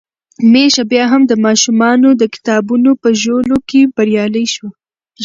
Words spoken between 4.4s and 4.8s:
شوه.